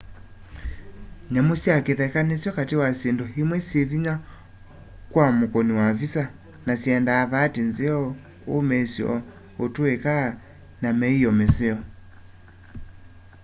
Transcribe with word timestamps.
nyamu 1.31 1.53
sya 1.61 1.75
kitheka 1.85 2.19
nisyo 2.27 2.51
kati 2.57 2.75
wa 2.81 2.89
syindu 2.99 3.25
imwe 3.41 3.57
syivinya 3.67 4.13
kwa 5.11 5.27
mukuni 5.37 5.73
wa 5.79 5.87
visa 5.99 6.23
na 6.65 6.73
syendaa 6.81 7.23
vaati 7.31 7.61
nzeo 7.69 8.01
umiisyo 8.55 9.09
utuika 9.63 10.15
na 10.81 10.89
miio 10.99 11.31
miseo 11.39 11.77